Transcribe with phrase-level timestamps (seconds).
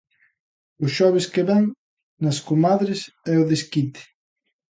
[0.85, 1.65] O xoves que vén,
[2.23, 3.01] nas Comadres,
[3.33, 4.01] é o desquite.